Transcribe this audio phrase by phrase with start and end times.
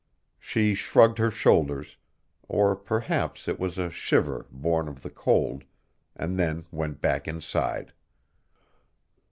[0.39, 1.95] She shrugged her shoulders,
[2.47, 5.63] or perhaps it was a shiver born of the cold,
[6.15, 7.93] and then went back inside.